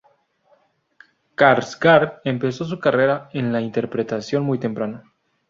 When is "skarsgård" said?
1.37-2.21